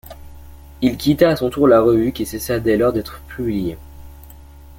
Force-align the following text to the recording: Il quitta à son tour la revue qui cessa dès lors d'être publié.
Il 0.81 0.97
quitta 0.97 1.29
à 1.29 1.35
son 1.35 1.51
tour 1.51 1.67
la 1.67 1.79
revue 1.79 2.11
qui 2.11 2.25
cessa 2.25 2.59
dès 2.59 2.75
lors 2.75 2.91
d'être 2.91 3.21
publié. 3.27 3.77